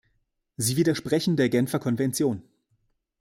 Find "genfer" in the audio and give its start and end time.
1.49-1.77